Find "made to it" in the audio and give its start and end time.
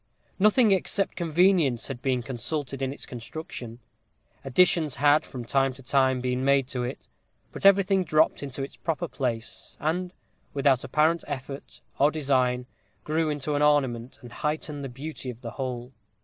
6.43-7.07